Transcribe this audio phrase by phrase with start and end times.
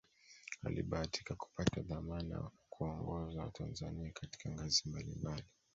[0.63, 5.43] Alibahatika kupata dhamana ya kuwaongoza watanzania katika ngazi mbali mbali